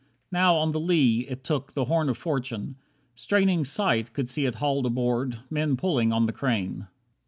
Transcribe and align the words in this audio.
Now 0.31 0.55
on 0.55 0.71
the 0.71 0.79
lee 0.79 1.27
It 1.29 1.43
took 1.43 1.73
the 1.73 1.85
"Horn 1.85 2.09
of 2.09 2.17
Fortune". 2.17 2.75
Straining 3.13 3.63
sight 3.65 4.13
Could 4.13 4.27
see 4.29 4.47
it 4.47 4.55
hauled 4.55 4.87
aboard, 4.87 5.41
men 5.51 5.77
pulling 5.77 6.11
on 6.11 6.25
the 6.25 6.33
crane. 6.33 6.87